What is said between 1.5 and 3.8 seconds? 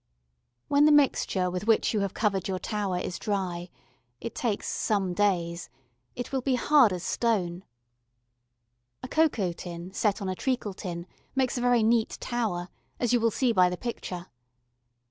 with which you have covered your tower is dry,